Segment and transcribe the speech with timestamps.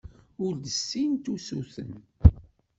[0.45, 1.91] Ur d-ssint usuten.